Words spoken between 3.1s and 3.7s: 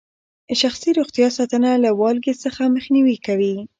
کوي.